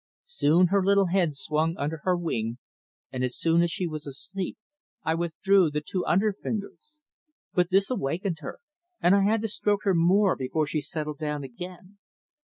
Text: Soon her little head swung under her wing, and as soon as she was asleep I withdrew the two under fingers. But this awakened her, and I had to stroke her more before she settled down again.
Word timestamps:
Soon 0.25 0.69
her 0.69 0.83
little 0.83 1.09
head 1.09 1.35
swung 1.35 1.77
under 1.77 1.97
her 2.05 2.17
wing, 2.17 2.57
and 3.11 3.23
as 3.23 3.37
soon 3.37 3.61
as 3.61 3.69
she 3.69 3.85
was 3.85 4.07
asleep 4.07 4.57
I 5.03 5.13
withdrew 5.13 5.69
the 5.69 5.79
two 5.85 6.03
under 6.07 6.33
fingers. 6.33 6.97
But 7.53 7.69
this 7.69 7.91
awakened 7.91 8.39
her, 8.39 8.57
and 8.99 9.13
I 9.13 9.25
had 9.25 9.43
to 9.43 9.47
stroke 9.47 9.83
her 9.83 9.93
more 9.93 10.35
before 10.35 10.65
she 10.65 10.81
settled 10.81 11.19
down 11.19 11.43
again. 11.43 11.99